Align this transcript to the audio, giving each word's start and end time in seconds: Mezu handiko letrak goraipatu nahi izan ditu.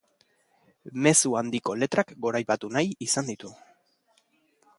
Mezu 1.07 1.33
handiko 1.41 1.77
letrak 1.83 2.15
goraipatu 2.27 2.73
nahi 2.79 2.93
izan 3.09 3.31
ditu. 3.33 3.55